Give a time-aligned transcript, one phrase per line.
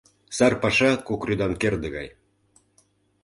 [0.37, 2.07] Сар паша кок рӱдан керде гай.